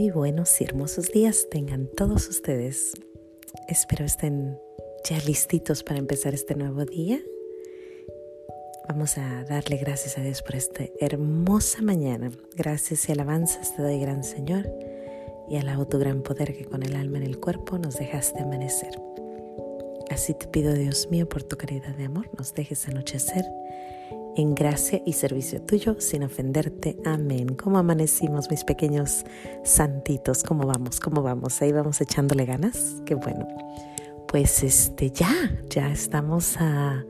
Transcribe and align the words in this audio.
Muy 0.00 0.08
buenos 0.08 0.58
y 0.62 0.64
hermosos 0.64 1.08
días 1.12 1.48
tengan 1.50 1.86
todos 1.86 2.26
ustedes. 2.28 2.94
Espero 3.68 4.06
estén 4.06 4.58
ya 5.04 5.18
listitos 5.26 5.82
para 5.82 5.98
empezar 5.98 6.32
este 6.32 6.54
nuevo 6.54 6.86
día. 6.86 7.20
Vamos 8.88 9.18
a 9.18 9.44
darle 9.44 9.76
gracias 9.76 10.16
a 10.16 10.22
Dios 10.22 10.40
por 10.40 10.56
esta 10.56 10.86
hermosa 11.00 11.82
mañana. 11.82 12.30
Gracias 12.56 13.10
y 13.10 13.12
alabanzas 13.12 13.76
te 13.76 13.82
doy, 13.82 14.00
gran 14.00 14.24
Señor, 14.24 14.72
y 15.50 15.58
alabo 15.58 15.86
tu 15.86 15.98
gran 15.98 16.22
poder 16.22 16.56
que 16.56 16.64
con 16.64 16.82
el 16.82 16.96
alma 16.96 17.18
en 17.18 17.24
el 17.24 17.38
cuerpo 17.38 17.76
nos 17.76 17.98
dejaste 17.98 18.40
amanecer. 18.40 18.98
Así 20.08 20.32
te 20.32 20.46
pido, 20.46 20.72
Dios 20.72 21.08
mío, 21.10 21.28
por 21.28 21.42
tu 21.42 21.58
caridad 21.58 21.94
de 21.94 22.06
amor, 22.06 22.30
nos 22.38 22.54
dejes 22.54 22.88
anochecer 22.88 23.44
en 24.36 24.54
gracia 24.54 25.02
y 25.04 25.12
servicio 25.12 25.62
tuyo 25.62 25.96
sin 25.98 26.22
ofenderte. 26.22 26.96
Amén. 27.04 27.54
¿Cómo 27.54 27.78
amanecimos, 27.78 28.50
mis 28.50 28.64
pequeños 28.64 29.24
santitos? 29.64 30.42
¿Cómo 30.42 30.66
vamos? 30.66 31.00
¿Cómo 31.00 31.22
vamos? 31.22 31.60
Ahí 31.62 31.72
vamos 31.72 32.00
echándole 32.00 32.44
ganas. 32.44 33.02
Qué 33.04 33.14
bueno. 33.14 33.46
Pues 34.28 34.62
este 34.62 35.10
ya, 35.10 35.32
ya 35.68 35.90
estamos 35.90 36.56
a, 36.58 37.04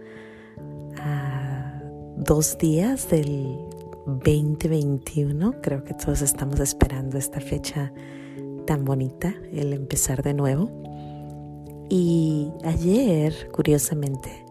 a 0.99 1.83
dos 2.17 2.57
días 2.59 3.11
del 3.11 3.59
2021. 4.07 5.61
Creo 5.61 5.85
que 5.85 5.95
todos 5.95 6.23
estamos 6.23 6.61
esperando 6.61 7.19
esta 7.19 7.41
fecha 7.41 7.93
tan 8.67 8.85
bonita, 8.85 9.35
el 9.53 9.73
empezar 9.73 10.23
de 10.23 10.35
nuevo. 10.35 10.71
Y 11.89 12.53
ayer, 12.65 13.51
curiosamente, 13.51 14.47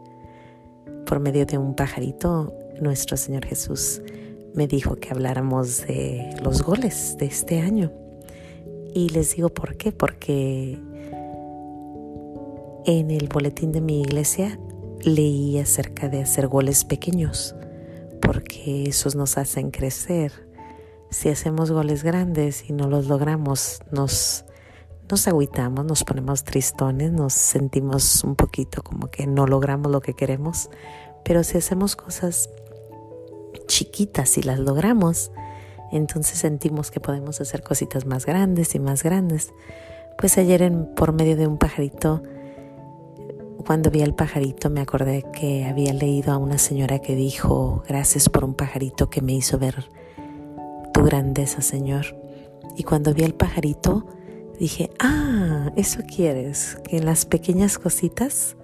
por 1.06 1.20
medio 1.20 1.46
de 1.46 1.58
un 1.58 1.74
pajarito, 1.74 2.54
nuestro 2.82 3.18
Señor 3.18 3.46
Jesús 3.46 4.02
me 4.54 4.68
dijo 4.68 4.96
que 4.96 5.10
habláramos 5.10 5.86
de 5.88 6.36
los 6.44 6.64
goles 6.64 7.16
de 7.18 7.26
este 7.26 7.62
año. 7.62 7.92
Y 8.94 9.10
les 9.10 9.36
digo 9.36 9.50
por 9.50 9.78
qué, 9.78 9.92
porque 9.92 10.80
en 12.86 13.12
el 13.12 13.28
boletín 13.28 13.72
de 13.72 13.82
mi 13.82 14.02
iglesia 14.02 14.60
leí 15.02 15.60
acerca 15.60 16.10
de 16.10 16.22
hacer 16.22 16.48
goles 16.48 16.84
pequeños, 16.84 17.56
porque 18.22 18.84
esos 18.84 19.16
nos 19.16 19.38
hacen 19.38 19.72
crecer. 19.72 20.32
Si 21.12 21.30
hacemos 21.30 21.72
goles 21.72 22.04
grandes 22.04 22.70
y 22.70 22.74
no 22.74 22.88
los 22.90 23.08
logramos, 23.08 23.80
nos 23.92 24.46
nos 25.10 25.28
agüitamos, 25.28 25.86
nos 25.86 26.04
ponemos 26.04 26.44
tristones, 26.44 27.12
nos 27.12 27.34
sentimos 27.34 28.24
un 28.24 28.36
poquito 28.36 28.84
como 28.84 29.10
que 29.10 29.26
no 29.26 29.48
logramos 29.48 29.92
lo 29.92 30.02
que 30.02 30.14
queremos, 30.14 30.70
pero 31.26 31.44
si 31.44 31.58
hacemos 31.58 31.96
cosas 31.96 32.50
chiquitas 34.00 34.38
y 34.38 34.44
las 34.44 34.60
logramos, 34.60 35.30
entonces 35.92 36.40
sentimos 36.40 36.90
que 36.90 37.02
podemos 37.02 37.42
hacer 37.42 37.62
cositas 37.62 38.06
más 38.06 38.26
grandes 38.26 38.74
y 38.76 38.80
más 38.80 39.04
grandes. 39.04 39.54
Pues 40.18 40.38
ayer 40.38 40.62
en, 40.62 40.86
por 40.96 41.12
medio 41.12 41.36
de 41.36 41.48
un 41.48 41.58
pajarito, 41.58 42.24
cuando 43.66 43.92
vi 43.92 44.02
al 44.02 44.16
pajarito 44.16 44.70
me 44.70 44.80
acordé 44.80 45.26
que 45.34 45.66
había 45.66 45.94
leído 45.94 46.32
a 46.32 46.38
una 46.38 46.58
señora 46.58 47.00
que 47.00 47.16
dijo, 47.16 47.84
gracias 47.90 48.30
por 48.30 48.46
un 48.46 48.54
pajarito 48.54 49.10
que 49.10 49.22
me 49.22 49.34
hizo 49.34 49.60
ver 49.60 49.90
tu 50.94 51.04
grandeza, 51.04 51.62
Señor. 51.62 52.16
Y 52.78 52.84
cuando 52.84 53.14
vi 53.14 53.26
al 53.26 53.34
pajarito, 53.34 54.08
dije, 54.60 54.92
ah, 55.00 55.72
eso 55.76 56.04
quieres, 56.08 56.78
que 56.88 56.98
en 56.98 57.06
las 57.06 57.26
pequeñas 57.26 57.78
cositas 57.78 58.56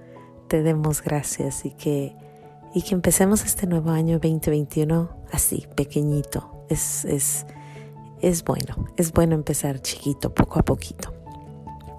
te 0.48 0.64
demos 0.64 1.02
gracias 1.02 1.66
y 1.66 1.72
que, 1.72 2.16
y 2.76 2.82
que 2.82 2.94
empecemos 2.94 3.46
este 3.46 3.68
nuevo 3.68 3.90
año 3.92 4.20
2021 4.20 5.10
así, 5.32 5.66
pequeñito. 5.76 6.66
Es, 6.70 7.06
es, 7.06 7.46
es 8.22 8.44
bueno, 8.44 8.90
es 8.98 9.14
bueno 9.14 9.34
empezar 9.34 9.82
chiquito, 9.82 10.34
poco 10.34 10.60
a 10.60 10.64
poquito. 10.64 11.14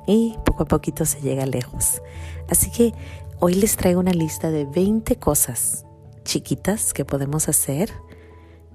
Y 0.07 0.37
poco 0.45 0.65
a 0.65 0.67
poquito 0.67 1.07
se 1.07 1.23
llega 1.23 1.47
lejos. 1.47 2.03
Así 2.51 2.71
que 2.71 2.93
hoy 3.41 3.55
les 3.55 3.77
traigo 3.77 4.01
una 4.01 4.13
lista 4.13 4.51
de 4.51 4.67
20 4.67 5.17
cosas 5.17 5.87
chiquitas 6.25 6.93
que 6.93 7.07
podemos 7.07 7.49
hacer 7.49 7.91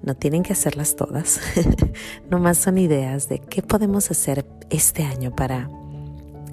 no 0.02 0.16
tienen 0.16 0.42
que 0.42 0.52
hacerlas 0.52 0.96
todas, 0.96 1.40
nomás 2.28 2.58
son 2.58 2.78
ideas 2.78 3.28
de 3.28 3.38
qué 3.38 3.62
podemos 3.62 4.10
hacer 4.10 4.44
este 4.68 5.04
año 5.04 5.30
para, 5.30 5.70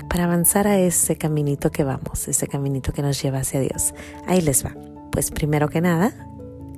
para 0.08 0.26
avanzar 0.26 0.68
a 0.68 0.78
ese 0.78 1.18
caminito 1.18 1.72
que 1.72 1.84
vamos, 1.84 2.28
ese 2.28 2.48
caminito 2.48 2.94
que 2.94 3.02
nos 3.02 3.20
lleva 3.20 3.40
hacia 3.40 3.59
Dios. 3.59 3.96
Ahí 4.28 4.42
les 4.42 4.64
va. 4.64 4.76
Pues 5.12 5.31
primero 5.31 5.70
que 5.70 5.81
nada, 5.81 6.14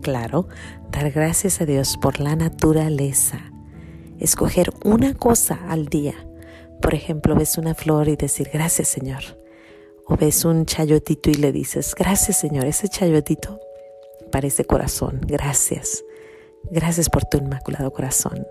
claro, 0.01 0.47
dar 0.91 1.11
gracias 1.11 1.61
a 1.61 1.65
Dios 1.65 1.97
por 2.01 2.19
la 2.19 2.35
naturaleza. 2.35 3.51
Escoger 4.19 4.71
una 4.83 5.13
cosa 5.13 5.59
al 5.67 5.87
día. 5.87 6.15
Por 6.81 6.93
ejemplo, 6.93 7.35
ves 7.35 7.57
una 7.57 7.75
flor 7.75 8.07
y 8.07 8.15
decir 8.15 8.49
gracias 8.53 8.87
Señor. 8.87 9.21
O 10.05 10.15
ves 10.15 10.45
un 10.45 10.65
chayotito 10.65 11.29
y 11.29 11.35
le 11.35 11.51
dices 11.51 11.95
gracias 11.95 12.37
Señor. 12.37 12.65
Ese 12.65 12.87
chayotito 12.87 13.59
parece 14.31 14.65
corazón. 14.65 15.21
Gracias. 15.25 16.03
Gracias 16.69 17.09
por 17.09 17.25
tu 17.25 17.37
inmaculado 17.37 17.91
corazón. 17.91 18.45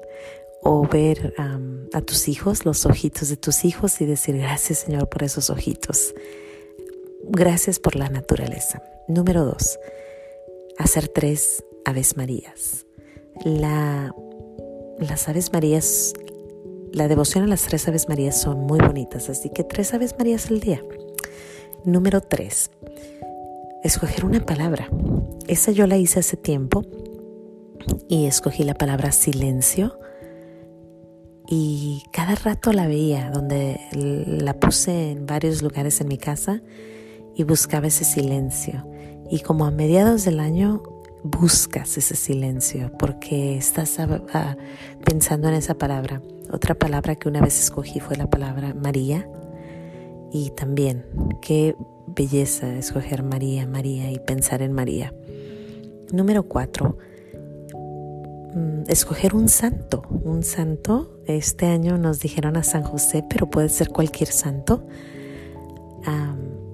O 0.63 0.87
ver 0.87 1.35
a 1.39 2.01
tus 2.03 2.29
hijos, 2.29 2.65
los 2.65 2.85
ojitos 2.85 3.29
de 3.29 3.37
tus 3.37 3.65
hijos 3.65 4.01
y 4.01 4.07
decir 4.07 4.37
gracias 4.37 4.81
Señor 4.81 5.09
por 5.09 5.23
esos 5.23 5.51
ojitos. 5.51 6.15
Gracias 7.25 7.79
por 7.79 7.97
la 7.97 8.09
naturaleza. 8.09 8.83
Número 9.11 9.45
dos, 9.45 9.81
hacer 10.79 11.09
tres 11.09 11.65
Aves 11.85 12.17
Marías. 12.17 12.87
La, 13.45 14.15
las 15.01 15.29
Aves 15.29 15.53
Marías, 15.53 16.15
la 16.93 17.09
devoción 17.09 17.43
a 17.43 17.49
las 17.49 17.63
tres 17.63 17.89
Aves 17.89 18.09
Marías 18.09 18.41
son 18.41 18.61
muy 18.61 18.79
bonitas, 18.79 19.29
así 19.29 19.51
que 19.51 19.65
tres 19.65 19.95
Aves 19.95 20.15
Marías 20.17 20.49
al 20.49 20.61
día. 20.61 20.81
Número 21.85 22.21
tres, 22.21 22.71
escoger 23.83 24.25
una 24.25 24.47
palabra. 24.47 24.89
Esa 25.49 25.73
yo 25.73 25.89
la 25.89 25.97
hice 25.97 26.21
hace 26.21 26.37
tiempo 26.37 26.85
y 28.09 28.27
escogí 28.27 28.63
la 28.63 28.75
palabra 28.75 29.11
silencio 29.11 29.99
y 31.49 32.05
cada 32.13 32.37
rato 32.37 32.73
la 32.73 32.87
veía, 32.87 33.33
donde 33.33 33.81
la 33.93 34.55
puse 34.61 35.11
en 35.11 35.27
varios 35.27 35.63
lugares 35.63 36.01
en 36.01 36.07
mi 36.07 36.17
casa 36.17 36.63
y 37.35 37.43
buscaba 37.43 37.89
ese 37.89 38.05
silencio. 38.05 38.87
Y 39.31 39.41
como 39.41 39.65
a 39.65 39.71
mediados 39.71 40.25
del 40.25 40.41
año 40.41 40.83
buscas 41.23 41.97
ese 41.99 42.17
silencio 42.17 42.91
porque 42.99 43.57
estás 43.57 43.99
pensando 45.05 45.49
en 45.49 45.55
esa 45.55 45.75
palabra. 45.75 46.21
Otra 46.53 46.75
palabra 46.75 47.15
que 47.15 47.29
una 47.29 47.41
vez 47.41 47.59
escogí 47.59 48.01
fue 48.01 48.17
la 48.17 48.29
palabra 48.29 48.75
María. 48.75 49.29
Y 50.33 50.51
también, 50.51 51.05
qué 51.41 51.77
belleza 52.07 52.73
escoger 52.75 53.23
María, 53.23 53.67
María 53.67 54.11
y 54.11 54.19
pensar 54.19 54.63
en 54.63 54.73
María. 54.73 55.15
Número 56.13 56.45
cuatro, 56.45 56.99
Mm, 58.55 58.83
escoger 58.89 59.35
un 59.35 59.49
santo, 59.49 60.03
un 60.25 60.43
santo. 60.43 61.21
Este 61.27 61.67
año 61.67 61.99
nos 61.99 62.19
dijeron 62.19 62.57
a 62.57 62.65
San 62.65 62.83
José, 62.83 63.25
pero 63.29 63.49
puede 63.49 63.69
ser 63.69 63.91
cualquier 63.91 64.29
santo. 64.29 64.87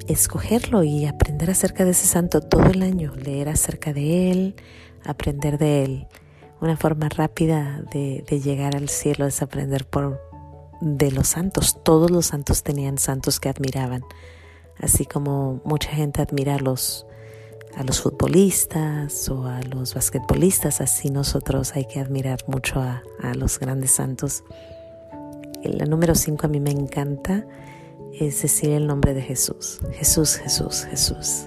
Escogerlo 0.08 0.84
y 0.84 1.06
aprender 1.06 1.50
acerca 1.50 1.84
de 1.84 1.90
ese 1.90 2.06
santo 2.06 2.40
todo 2.40 2.66
el 2.66 2.82
año, 2.82 3.14
leer 3.16 3.48
acerca 3.48 3.92
de 3.92 4.30
él, 4.30 4.54
aprender 5.04 5.58
de 5.58 5.84
él. 5.84 6.06
Una 6.60 6.76
forma 6.76 7.08
rápida 7.08 7.82
de, 7.92 8.22
llegar 8.40 8.76
al 8.76 8.88
cielo 8.88 9.26
es 9.26 9.42
aprender 9.42 9.86
por 9.86 10.20
de 10.80 11.10
los 11.10 11.28
santos. 11.28 11.78
Todos 11.82 12.10
los 12.10 12.26
santos 12.26 12.62
tenían 12.62 12.98
santos 12.98 13.40
que 13.40 13.48
admiraban, 13.48 14.04
así 14.78 15.04
como 15.04 15.60
mucha 15.64 15.90
gente 15.90 16.22
admira 16.22 16.54
a 16.54 16.58
los 16.58 17.06
a 17.76 17.84
los 17.84 18.00
futbolistas 18.00 19.28
o 19.28 19.44
a 19.44 19.60
los 19.60 19.92
basquetbolistas, 19.94 20.80
así 20.80 21.10
nosotros 21.10 21.76
hay 21.76 21.84
que 21.84 22.00
admirar 22.00 22.38
mucho 22.46 22.80
a, 22.80 23.02
los 23.34 23.58
grandes 23.58 23.90
santos. 23.90 24.44
El 25.62 25.90
número 25.90 26.14
5 26.14 26.46
a 26.46 26.48
mí 26.48 26.58
me 26.58 26.70
encanta 26.70 27.44
es 28.18 28.42
decir 28.42 28.70
el 28.70 28.86
nombre 28.86 29.14
de 29.14 29.22
Jesús. 29.22 29.80
Jesús, 29.92 30.36
Jesús, 30.36 30.84
Jesús. 30.84 31.46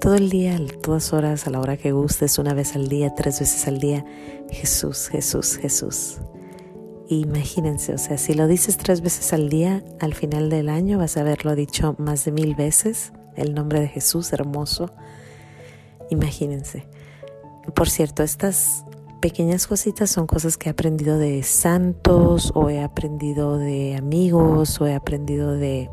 Todo 0.00 0.14
el 0.14 0.30
día, 0.30 0.58
todas 0.82 1.12
horas, 1.12 1.46
a 1.46 1.50
la 1.50 1.60
hora 1.60 1.76
que 1.76 1.92
gustes, 1.92 2.38
una 2.38 2.54
vez 2.54 2.74
al 2.74 2.88
día, 2.88 3.14
tres 3.14 3.40
veces 3.40 3.66
al 3.68 3.78
día, 3.78 4.04
Jesús, 4.50 5.08
Jesús, 5.08 5.56
Jesús. 5.56 6.18
Imagínense, 7.08 7.92
o 7.92 7.98
sea, 7.98 8.18
si 8.18 8.34
lo 8.34 8.46
dices 8.46 8.76
tres 8.78 9.00
veces 9.00 9.32
al 9.32 9.48
día, 9.48 9.84
al 10.00 10.14
final 10.14 10.50
del 10.50 10.68
año 10.68 10.98
vas 10.98 11.16
a 11.16 11.20
haberlo 11.20 11.54
dicho 11.54 11.94
más 11.98 12.24
de 12.24 12.32
mil 12.32 12.54
veces, 12.54 13.12
el 13.36 13.54
nombre 13.54 13.80
de 13.80 13.88
Jesús 13.88 14.32
hermoso. 14.32 14.90
Imagínense. 16.10 16.86
Por 17.74 17.88
cierto, 17.88 18.22
estas 18.22 18.84
pequeñas 19.22 19.68
cositas 19.68 20.10
son 20.10 20.26
cosas 20.26 20.58
que 20.58 20.68
he 20.68 20.72
aprendido 20.72 21.16
de 21.16 21.44
santos 21.44 22.50
o 22.56 22.68
he 22.68 22.82
aprendido 22.82 23.56
de 23.56 23.94
amigos 23.94 24.80
o 24.80 24.86
he 24.88 24.94
aprendido 24.94 25.52
de, 25.52 25.88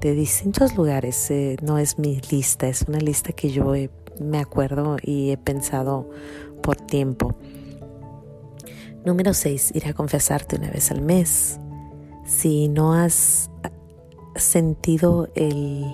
de 0.00 0.14
distintos 0.14 0.76
lugares. 0.76 1.32
Eh, 1.32 1.56
no 1.62 1.78
es 1.78 1.98
mi 1.98 2.20
lista, 2.30 2.68
es 2.68 2.82
una 2.82 2.98
lista 2.98 3.32
que 3.32 3.50
yo 3.50 3.72
me 4.20 4.38
acuerdo 4.38 4.96
y 5.02 5.30
he 5.30 5.36
pensado 5.36 6.08
por 6.62 6.76
tiempo. 6.76 7.36
Número 9.04 9.34
6, 9.34 9.72
ir 9.74 9.88
a 9.88 9.92
confesarte 9.92 10.54
una 10.54 10.70
vez 10.70 10.92
al 10.92 11.02
mes. 11.02 11.58
Si 12.24 12.68
no 12.68 12.94
has 12.94 13.50
sentido 14.36 15.28
el, 15.34 15.84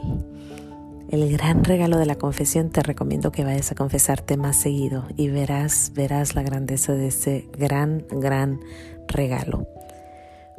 el 1.11 1.33
gran 1.33 1.65
regalo 1.65 1.99
de 1.99 2.07
la 2.07 2.15
confesión, 2.15 2.71
te 2.71 2.83
recomiendo 2.83 3.33
que 3.33 3.43
vayas 3.43 3.73
a 3.73 3.75
confesarte 3.75 4.37
más 4.37 4.57
seguido 4.57 5.07
y 5.17 5.29
verás, 5.29 5.91
verás 5.95 6.37
la 6.37 6.43
grandeza 6.43 6.93
de 6.93 7.09
ese 7.09 7.49
gran, 7.59 8.07
gran 8.11 8.61
regalo. 9.09 9.67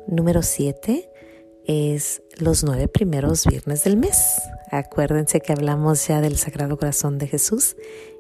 Número 0.08 0.42
7 0.42 1.10
es 1.66 2.22
los 2.38 2.66
nueve 2.66 2.90
primeros 2.90 3.46
viernes 3.46 3.86
del 3.86 3.96
mes. 3.96 4.42
Acuérdense 4.72 5.40
que 5.40 5.54
hablamos 5.54 6.06
ya 6.08 6.20
del 6.20 6.38
Sagrado 6.38 6.78
Corazón 6.78 7.18
de 7.18 7.28
Jesús 7.28 7.78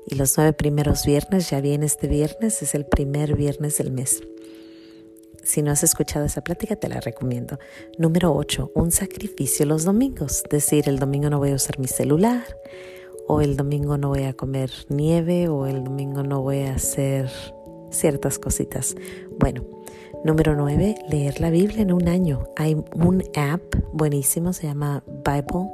y 0.07 0.16
los 0.16 0.38
nueve 0.38 0.54
primeros 0.54 1.06
viernes, 1.06 1.50
ya 1.50 1.60
viene 1.60 1.86
este 1.86 2.07
viernes, 2.07 2.62
es 2.62 2.75
el 2.75 2.86
primer 2.86 3.36
viernes 3.36 3.78
del 3.78 3.92
mes. 3.92 4.22
Si 5.44 5.62
no 5.62 5.72
has 5.72 5.84
escuchado 5.84 6.26
esa 6.26 6.42
plática, 6.42 6.76
te 6.76 6.88
la 6.88 7.00
recomiendo. 7.00 7.58
Número 7.98 8.34
8, 8.34 8.72
un 8.76 8.92
sacrificio 8.92 9.66
los 9.66 9.84
domingos. 9.84 10.44
Decir, 10.50 10.88
el 10.88 11.00
domingo 11.00 11.30
no 11.30 11.40
voy 11.40 11.52
a 11.52 11.56
usar 11.56 11.80
mi 11.80 11.88
celular, 11.88 12.44
o 13.28 13.42
el 13.42 13.58
domingo 13.58 13.98
no 13.98 14.10
voy 14.10 14.24
a 14.24 14.34
comer 14.34 14.72
nieve, 14.90 15.48
o 15.48 15.66
el 15.66 15.84
domingo 15.84 16.24
no 16.24 16.42
voy 16.42 16.60
a 16.62 16.76
hacer 16.76 17.30
ciertas 17.90 18.38
cositas. 18.38 18.96
Bueno, 19.40 19.64
número 20.24 20.56
9, 20.56 20.96
leer 21.10 21.40
la 21.42 21.50
Biblia 21.50 21.82
en 21.82 21.92
un 21.92 22.08
año. 22.08 22.44
Hay 22.56 22.76
un 22.76 23.24
app 23.36 23.62
buenísimo, 23.94 24.54
se 24.54 24.68
llama 24.68 25.04
Bible, 25.08 25.70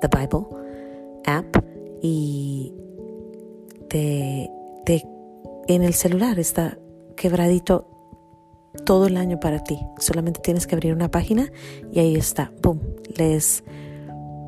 The 0.00 0.08
Bible 0.08 0.46
App, 1.26 1.56
y 2.00 2.74
te, 3.88 4.50
te, 4.84 5.06
en 5.68 5.82
el 5.82 5.94
celular 5.94 6.40
está 6.40 6.76
quebradito 7.14 7.91
todo 8.84 9.06
el 9.06 9.16
año 9.16 9.38
para 9.40 9.62
ti. 9.62 9.78
Solamente 9.98 10.40
tienes 10.40 10.66
que 10.66 10.74
abrir 10.74 10.94
una 10.94 11.10
página 11.10 11.50
y 11.92 12.00
ahí 12.00 12.16
está. 12.16 12.52
¡Pum! 12.62 12.80
Lees 13.16 13.64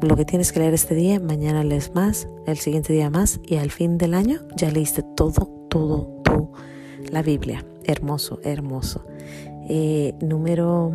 lo 0.00 0.16
que 0.16 0.24
tienes 0.24 0.52
que 0.52 0.60
leer 0.60 0.74
este 0.74 0.94
día, 0.94 1.18
mañana 1.18 1.64
lees 1.64 1.94
más, 1.94 2.28
el 2.46 2.58
siguiente 2.58 2.92
día 2.92 3.10
más 3.10 3.40
y 3.46 3.56
al 3.56 3.70
fin 3.70 3.96
del 3.96 4.12
año 4.12 4.40
ya 4.56 4.70
leíste 4.70 5.02
todo, 5.16 5.46
todo, 5.68 6.20
todo 6.22 6.52
la 7.10 7.22
Biblia. 7.22 7.64
Hermoso, 7.84 8.40
hermoso. 8.42 9.04
Eh, 9.68 10.14
número 10.20 10.92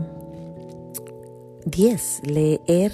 10. 1.66 2.22
Leer 2.28 2.92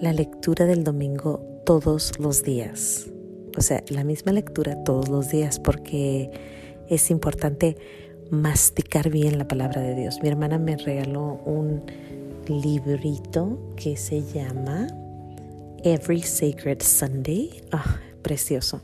la 0.00 0.12
lectura 0.12 0.66
del 0.66 0.84
domingo 0.84 1.40
todos 1.64 2.18
los 2.18 2.42
días. 2.42 3.08
O 3.56 3.60
sea, 3.60 3.82
la 3.88 4.04
misma 4.04 4.32
lectura 4.32 4.82
todos 4.84 5.08
los 5.08 5.30
días 5.30 5.60
porque 5.60 6.30
es 6.88 7.10
importante 7.10 7.76
masticar 8.32 9.10
bien 9.10 9.36
la 9.36 9.46
palabra 9.46 9.82
de 9.82 9.94
Dios. 9.94 10.20
Mi 10.22 10.28
hermana 10.30 10.58
me 10.58 10.78
regaló 10.78 11.38
un 11.44 11.82
librito 12.48 13.58
que 13.76 13.98
se 13.98 14.22
llama 14.22 14.86
Every 15.84 16.22
Sacred 16.22 16.80
Sunday. 16.80 17.62
Ah, 17.72 17.98
precioso. 18.22 18.80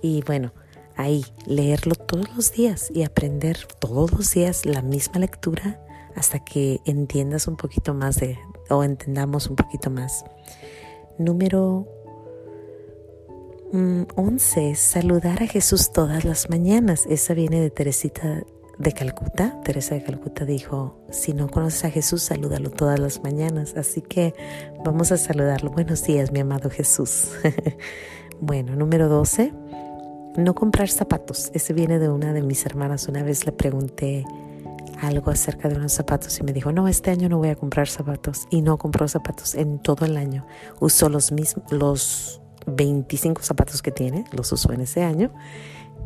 Y 0.00 0.22
bueno, 0.22 0.52
ahí 0.96 1.26
leerlo 1.44 1.94
todos 1.94 2.34
los 2.34 2.52
días 2.52 2.90
y 2.92 3.02
aprender 3.02 3.58
todos 3.78 4.12
los 4.12 4.32
días 4.32 4.64
la 4.64 4.80
misma 4.80 5.20
lectura 5.20 5.78
hasta 6.14 6.42
que 6.42 6.80
entiendas 6.86 7.48
un 7.48 7.58
poquito 7.58 7.92
más 7.92 8.18
de 8.18 8.38
o 8.70 8.82
entendamos 8.82 9.48
un 9.48 9.56
poquito 9.56 9.90
más. 9.90 10.24
Número 11.18 11.86
11. 13.72 14.70
Mm, 14.70 14.74
saludar 14.74 15.42
a 15.42 15.46
Jesús 15.46 15.92
todas 15.92 16.24
las 16.24 16.48
mañanas. 16.48 17.04
Esa 17.10 17.34
viene 17.34 17.60
de 17.60 17.68
Teresita 17.68 18.42
de 18.78 18.92
Calcuta, 18.92 19.58
Teresa 19.62 19.94
de 19.94 20.02
Calcuta 20.02 20.44
dijo, 20.44 21.00
si 21.10 21.32
no 21.32 21.48
conoces 21.48 21.84
a 21.84 21.90
Jesús, 21.90 22.22
salúdalo 22.22 22.70
todas 22.70 22.98
las 22.98 23.22
mañanas. 23.22 23.74
Así 23.76 24.02
que 24.02 24.34
vamos 24.84 25.12
a 25.12 25.16
saludarlo. 25.16 25.70
Buenos 25.70 26.04
días, 26.04 26.30
mi 26.30 26.40
amado 26.40 26.68
Jesús. 26.68 27.30
bueno, 28.40 28.76
número 28.76 29.08
12, 29.08 29.52
no 30.36 30.54
comprar 30.54 30.88
zapatos. 30.88 31.50
Ese 31.54 31.72
viene 31.72 31.98
de 31.98 32.10
una 32.10 32.32
de 32.32 32.42
mis 32.42 32.66
hermanas. 32.66 33.08
Una 33.08 33.22
vez 33.22 33.46
le 33.46 33.52
pregunté 33.52 34.24
algo 35.00 35.30
acerca 35.30 35.68
de 35.68 35.76
unos 35.76 35.92
zapatos 35.92 36.38
y 36.38 36.42
me 36.42 36.52
dijo, 36.52 36.70
no, 36.72 36.86
este 36.86 37.10
año 37.10 37.28
no 37.30 37.38
voy 37.38 37.48
a 37.48 37.56
comprar 37.56 37.88
zapatos. 37.88 38.46
Y 38.50 38.60
no 38.60 38.76
compró 38.76 39.08
zapatos 39.08 39.54
en 39.54 39.78
todo 39.78 40.04
el 40.04 40.18
año. 40.18 40.46
Usó 40.80 41.08
los 41.08 41.32
mismos, 41.32 41.72
los 41.72 42.42
25 42.66 43.42
zapatos 43.42 43.80
que 43.80 43.90
tiene, 43.90 44.24
los 44.32 44.52
usó 44.52 44.72
en 44.72 44.82
ese 44.82 45.02
año 45.02 45.32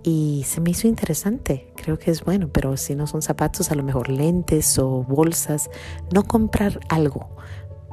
y 0.02 0.44
se 0.47 0.61
me 0.61 0.70
hizo 0.70 0.88
interesante. 0.88 1.73
Creo 1.76 1.99
que 1.99 2.11
es 2.11 2.25
bueno, 2.25 2.49
pero 2.52 2.76
si 2.76 2.94
no 2.94 3.06
son 3.06 3.23
zapatos, 3.23 3.70
a 3.70 3.75
lo 3.75 3.82
mejor 3.82 4.08
lentes 4.08 4.79
o 4.79 5.02
bolsas, 5.02 5.70
no 6.12 6.25
comprar 6.25 6.81
algo, 6.88 7.37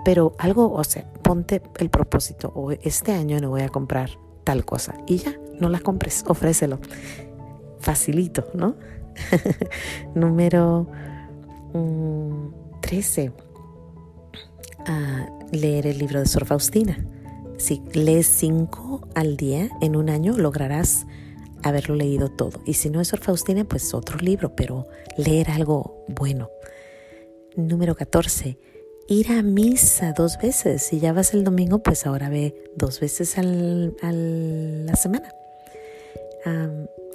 pero 0.06 0.34
algo, 0.38 0.72
o 0.72 0.84
sea, 0.84 1.12
ponte 1.22 1.62
el 1.80 1.90
propósito, 1.90 2.52
o 2.56 2.72
este 2.72 3.12
año 3.12 3.40
no 3.40 3.50
voy 3.50 3.62
a 3.62 3.70
comprar 3.70 4.12
tal 4.44 4.64
cosa 4.64 4.96
y 5.06 5.18
ya, 5.18 5.38
no 5.60 5.70
la 5.70 5.80
compres, 5.80 6.24
ofrécelo. 6.28 6.80
Facilito, 7.80 8.48
¿no? 8.54 8.76
Número 10.16 10.88
13. 12.82 13.30
Mm, 13.30 13.34
leer 15.52 15.88
el 15.88 15.98
libro 15.98 16.20
de 16.20 16.26
Sor 16.26 16.46
Faustina. 16.46 17.06
Si 17.58 17.82
lees 17.94 18.28
cinco 18.28 19.08
al 19.16 19.38
día 19.38 19.70
en 19.82 19.96
un 19.96 20.10
año, 20.10 20.38
lograrás 20.38 21.06
haberlo 21.64 21.96
leído 21.96 22.30
todo. 22.30 22.62
Y 22.66 22.74
si 22.74 22.90
no 22.90 23.02
es 23.02 23.10
Sor 23.10 23.20
Faustina, 23.20 23.64
pues 23.64 23.94
otro 23.94 24.18
libro, 24.20 24.56
pero 24.56 24.88
leer 25.18 25.52
algo 25.52 26.06
bueno. 26.08 26.50
Número 27.56 27.96
14. 27.96 28.58
Ir 29.08 29.32
a 29.32 29.42
misa 29.42 30.14
dos 30.14 30.38
veces. 30.42 30.84
Si 30.84 31.00
ya 31.00 31.14
vas 31.14 31.34
el 31.34 31.44
domingo, 31.44 31.80
pues 31.80 32.06
ahora 32.06 32.30
ve 32.30 32.72
dos 32.76 33.00
veces 33.00 33.38
al, 33.38 33.96
a 34.02 34.12
la 34.12 34.96
semana. 34.96 35.32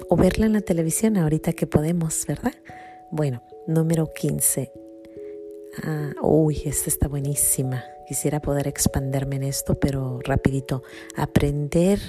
o 0.09 0.15
verla 0.15 0.45
en 0.45 0.53
la 0.53 0.61
televisión 0.61 1.17
ahorita 1.17 1.53
que 1.53 1.65
podemos, 1.65 2.25
¿verdad? 2.27 2.53
Bueno, 3.11 3.43
número 3.67 4.11
15. 4.13 4.71
Ah, 5.83 6.11
uy, 6.21 6.61
esta 6.65 6.89
está 6.89 7.07
buenísima. 7.07 7.83
Quisiera 8.07 8.41
poder 8.41 8.67
expanderme 8.67 9.37
en 9.37 9.43
esto, 9.43 9.79
pero 9.79 10.19
rapidito. 10.23 10.83
Aprender 11.15 11.99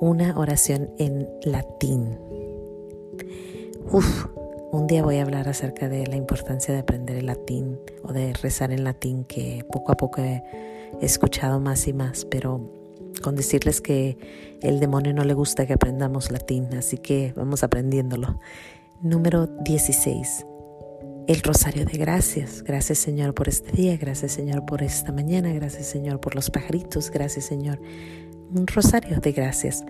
una 0.00 0.38
oración 0.38 0.90
en 0.98 1.28
latín. 1.44 2.18
Uf, 3.90 4.26
un 4.72 4.86
día 4.86 5.02
voy 5.02 5.16
a 5.16 5.22
hablar 5.22 5.48
acerca 5.48 5.88
de 5.88 6.06
la 6.06 6.16
importancia 6.16 6.72
de 6.72 6.80
aprender 6.80 7.16
el 7.16 7.26
latín 7.26 7.78
o 8.02 8.12
de 8.12 8.32
rezar 8.34 8.72
en 8.72 8.84
latín, 8.84 9.24
que 9.24 9.64
poco 9.70 9.92
a 9.92 9.96
poco 9.96 10.22
he 10.22 10.42
escuchado 11.00 11.60
más 11.60 11.88
y 11.88 11.92
más, 11.92 12.24
pero 12.24 12.70
con 13.22 13.36
decirles 13.36 13.80
que 13.80 14.16
el 14.62 14.80
demonio 14.80 15.12
no 15.12 15.24
le 15.24 15.34
gusta 15.34 15.66
que 15.66 15.72
aprendamos 15.72 16.30
latín, 16.30 16.74
así 16.74 16.98
que 16.98 17.32
vamos 17.36 17.62
aprendiéndolo. 17.62 18.38
Número 19.02 19.46
16. 19.46 20.46
El 21.26 21.42
rosario 21.42 21.84
de 21.84 21.96
gracias. 21.96 22.62
Gracias 22.62 22.98
Señor 22.98 23.34
por 23.34 23.48
este 23.48 23.72
día, 23.72 23.96
gracias 23.96 24.32
Señor 24.32 24.64
por 24.66 24.82
esta 24.82 25.12
mañana, 25.12 25.52
gracias 25.52 25.86
Señor 25.86 26.20
por 26.20 26.34
los 26.34 26.50
pajaritos, 26.50 27.10
gracias 27.10 27.44
Señor 27.44 27.80
un 28.54 28.66
rosario 28.66 29.20
de 29.20 29.32
gracias. 29.32 29.84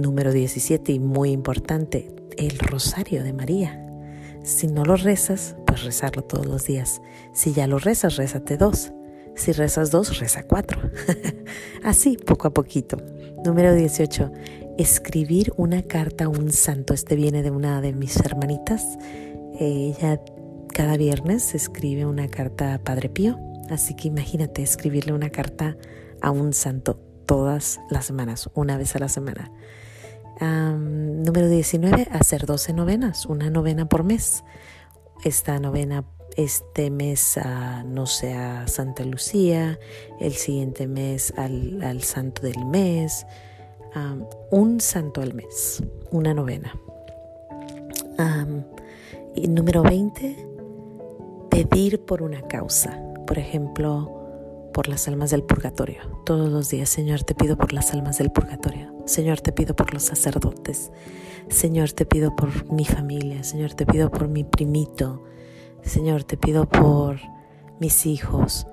Número 0.00 0.32
17 0.32 0.92
y 0.92 0.98
muy 0.98 1.30
importante, 1.30 2.08
el 2.36 2.58
rosario 2.58 3.22
de 3.22 3.32
María. 3.32 3.82
Si 4.42 4.66
no 4.68 4.84
lo 4.84 4.96
rezas, 4.96 5.56
pues 5.66 5.84
rezarlo 5.84 6.22
todos 6.22 6.46
los 6.46 6.64
días. 6.64 7.00
Si 7.32 7.52
ya 7.52 7.66
lo 7.66 7.78
rezas, 7.78 8.16
rézate 8.16 8.56
dos. 8.56 8.92
Si 9.34 9.52
rezas 9.52 9.90
dos, 9.90 10.18
reza 10.18 10.44
cuatro. 10.44 10.80
Así, 11.84 12.16
poco 12.16 12.48
a 12.48 12.54
poquito. 12.54 12.96
Número 13.44 13.74
18. 13.74 14.32
Escribir 14.78 15.52
una 15.56 15.82
carta 15.82 16.24
a 16.24 16.28
un 16.28 16.50
santo. 16.50 16.94
Este 16.94 17.16
viene 17.16 17.42
de 17.42 17.50
una 17.50 17.80
de 17.80 17.92
mis 17.92 18.16
hermanitas. 18.16 18.98
Ella 19.58 20.20
cada 20.68 20.96
viernes 20.96 21.54
escribe 21.54 22.06
una 22.06 22.28
carta 22.28 22.74
a 22.74 22.78
Padre 22.78 23.08
Pío. 23.08 23.38
Así 23.70 23.94
que 23.94 24.08
imagínate 24.08 24.62
escribirle 24.62 25.12
una 25.12 25.30
carta 25.30 25.76
a 26.22 26.30
un 26.30 26.52
santo 26.52 27.05
todas 27.26 27.80
las 27.90 28.06
semanas, 28.06 28.50
una 28.54 28.78
vez 28.78 28.96
a 28.96 28.98
la 28.98 29.08
semana. 29.08 29.50
número 30.40 31.48
19, 31.48 32.08
hacer 32.12 32.46
12 32.46 32.72
novenas, 32.72 33.26
una 33.26 33.50
novena 33.50 33.88
por 33.88 34.04
mes. 34.04 34.44
Esta 35.24 35.58
novena 35.58 36.04
este 36.36 36.90
mes 36.90 37.38
a, 37.38 37.82
no 37.82 38.06
sé, 38.06 38.34
a 38.34 38.68
Santa 38.68 39.04
Lucía, 39.04 39.78
el 40.20 40.34
siguiente 40.34 40.86
mes 40.86 41.32
al, 41.36 42.02
santo 42.02 42.42
del 42.42 42.64
mes, 42.66 43.26
un 44.50 44.80
santo 44.80 45.22
al 45.22 45.34
mes, 45.34 45.82
una 46.10 46.34
novena. 46.34 46.74
y 49.34 49.48
número 49.48 49.82
20, 49.82 50.46
pedir 51.50 52.04
por 52.04 52.22
una 52.22 52.42
causa. 52.42 53.02
Por 53.26 53.38
ejemplo, 53.38 54.15
por 54.76 54.88
las 54.88 55.08
almas 55.08 55.30
del 55.30 55.42
purgatorio. 55.42 56.02
Todos 56.26 56.52
los 56.52 56.68
días, 56.68 56.90
Señor, 56.90 57.22
te 57.22 57.34
pido 57.34 57.56
por 57.56 57.72
las 57.72 57.94
almas 57.94 58.18
del 58.18 58.30
purgatorio. 58.30 58.92
Señor, 59.06 59.40
te 59.40 59.50
pido 59.50 59.74
por 59.74 59.94
los 59.94 60.02
sacerdotes. 60.02 60.92
Señor, 61.48 61.92
te 61.92 62.04
pido 62.04 62.36
por 62.36 62.70
mi 62.70 62.84
familia. 62.84 63.42
Señor, 63.42 63.72
te 63.72 63.86
pido 63.86 64.10
por 64.10 64.28
mi 64.28 64.44
primito. 64.44 65.24
Señor, 65.80 66.24
te 66.24 66.36
pido 66.36 66.68
por 66.68 67.16
mis 67.80 68.04
hijos. 68.04 68.66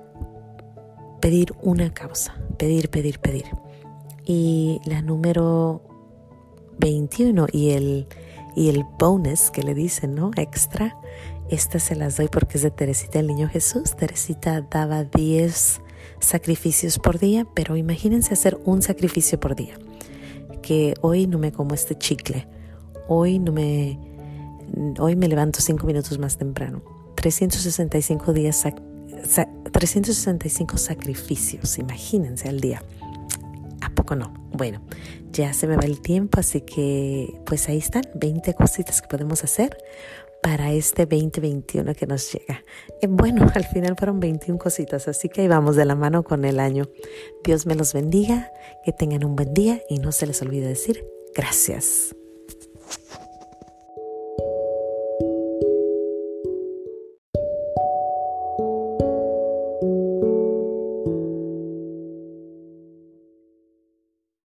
Pedir 1.22 1.54
una 1.62 1.94
causa. 1.94 2.34
Pedir, 2.58 2.90
pedir, 2.90 3.18
pedir. 3.18 3.46
Y 4.26 4.82
la 4.84 5.00
número 5.00 5.80
21 6.80 7.46
y 7.50 7.70
el, 7.70 8.08
y 8.54 8.68
el 8.68 8.84
bonus 8.98 9.50
que 9.50 9.62
le 9.62 9.72
dicen, 9.72 10.14
¿no? 10.14 10.32
Extra. 10.36 10.98
Estas 11.48 11.84
se 11.84 11.96
las 11.96 12.18
doy 12.18 12.28
porque 12.28 12.58
es 12.58 12.62
de 12.62 12.70
Teresita 12.70 13.20
el 13.20 13.26
Niño 13.26 13.48
Jesús. 13.48 13.96
Teresita 13.96 14.60
daba 14.70 15.04
10 15.04 15.80
sacrificios 16.20 16.98
por 16.98 17.18
día, 17.18 17.46
pero 17.54 17.76
imagínense 17.76 18.34
hacer 18.34 18.58
un 18.64 18.82
sacrificio 18.82 19.38
por 19.38 19.54
día. 19.54 19.78
Que 20.62 20.94
hoy 21.00 21.26
no 21.26 21.38
me 21.38 21.52
como 21.52 21.74
este 21.74 21.96
chicle. 21.96 22.46
Hoy 23.08 23.38
no 23.38 23.52
me 23.52 23.98
hoy 24.98 25.16
me 25.16 25.28
levanto 25.28 25.60
5 25.60 25.86
minutos 25.86 26.18
más 26.18 26.38
temprano. 26.38 26.82
365 27.16 28.32
días 28.32 28.64
365 29.72 30.78
sacrificios, 30.78 31.78
imagínense 31.78 32.48
al 32.48 32.60
día. 32.60 32.82
¿A 33.80 33.90
poco 33.90 34.16
no? 34.16 34.32
Bueno, 34.52 34.80
ya 35.32 35.52
se 35.52 35.66
me 35.66 35.76
va 35.76 35.84
el 35.84 36.00
tiempo, 36.00 36.40
así 36.40 36.60
que 36.60 37.40
pues 37.44 37.68
ahí 37.68 37.78
están 37.78 38.04
20 38.14 38.54
cositas 38.54 39.02
que 39.02 39.08
podemos 39.08 39.42
hacer 39.44 39.76
para 40.44 40.72
este 40.72 41.06
2021 41.06 41.94
que 41.94 42.06
nos 42.06 42.30
llega. 42.30 42.62
Eh, 43.00 43.06
bueno, 43.08 43.50
al 43.54 43.64
final 43.64 43.96
fueron 43.96 44.20
21 44.20 44.58
cositas, 44.58 45.08
así 45.08 45.30
que 45.30 45.40
ahí 45.40 45.48
vamos 45.48 45.74
de 45.74 45.86
la 45.86 45.94
mano 45.94 46.22
con 46.22 46.44
el 46.44 46.60
año. 46.60 46.84
Dios 47.42 47.64
me 47.64 47.74
los 47.74 47.94
bendiga, 47.94 48.52
que 48.84 48.92
tengan 48.92 49.24
un 49.24 49.36
buen 49.36 49.54
día 49.54 49.80
y 49.88 49.98
no 49.98 50.12
se 50.12 50.26
les 50.26 50.42
olvide 50.42 50.68
decir 50.68 51.02
gracias. 51.34 52.14